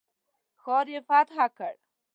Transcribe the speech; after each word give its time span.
ښار 0.61 0.85
یې 0.93 0.99
فتح 1.07 1.37
کړ. 1.57 1.73